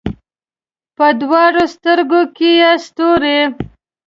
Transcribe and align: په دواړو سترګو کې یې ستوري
په 0.95 1.05
دواړو 1.21 1.63
سترګو 1.75 2.21
کې 2.35 2.49
یې 2.61 2.71
ستوري 2.85 3.39